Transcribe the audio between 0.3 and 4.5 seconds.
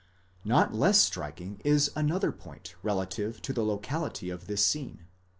Not less striking is another point relative to the locality of